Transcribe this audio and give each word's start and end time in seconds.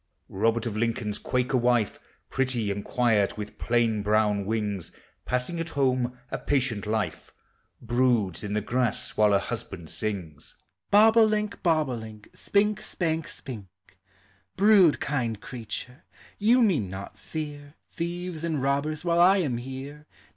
Robert 0.29 0.65
of 0.65 0.75
Lincoln's 0.75 1.19
Quaker 1.19 1.57
wife, 1.57 1.99
Pretty 2.27 2.71
and 2.71 2.83
quiet, 2.83 3.37
with 3.37 3.59
plain 3.59 4.01
brown 4.01 4.45
wings, 4.45 4.89
ANIMATE 4.89 4.97
NATURE. 4.97 5.27
311 5.27 5.27
Passing 5.29 5.59
at 5.59 5.75
home 5.75 6.19
a 6.31 6.37
patient 6.39 6.85
life, 6.87 7.31
Broods 7.83 8.43
in 8.43 8.53
the 8.53 8.61
grass 8.61 9.11
while 9.11 9.31
her 9.31 9.37
husband 9.37 9.91
sings: 9.91 10.55
Bob 10.89 11.17
o' 11.17 11.23
link, 11.23 11.61
bob 11.61 11.87
o' 11.91 11.93
link, 11.93 12.31
Spink, 12.33 12.81
spank, 12.81 13.27
spink; 13.27 13.99
Brood, 14.57 14.99
kind 14.99 15.39
creature; 15.39 16.03
you 16.39 16.63
need 16.63 16.89
not 16.89 17.15
fear 17.15 17.75
Thieves 17.91 18.43
and 18.43 18.59
robbers 18.59 19.05
while 19.05 19.19
I 19.19 19.37
am 19.37 19.57
here. 19.57 20.07